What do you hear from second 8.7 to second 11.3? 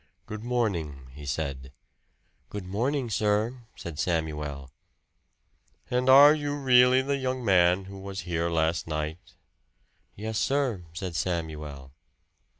night?" "Yes, sir," said